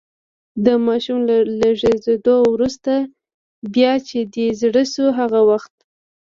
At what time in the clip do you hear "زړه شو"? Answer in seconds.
4.61-5.05